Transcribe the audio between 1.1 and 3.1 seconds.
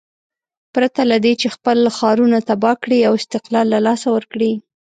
له دې چې خپل ښارونه تباه کړي